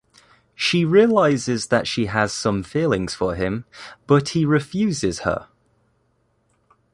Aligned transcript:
She 0.55 0.83
realizes 0.83 1.67
that 1.67 1.85
she 1.87 2.07
has 2.07 2.33
some 2.33 2.63
feelings 2.63 3.13
for 3.13 3.35
him 3.35 3.65
but 4.07 4.29
he 4.29 4.45
refuses 4.45 5.19
her. 5.19 5.47